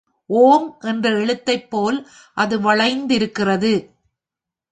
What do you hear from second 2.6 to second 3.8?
வளைந்திருக்கிறது.